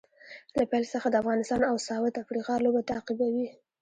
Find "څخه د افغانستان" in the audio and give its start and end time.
0.93-1.61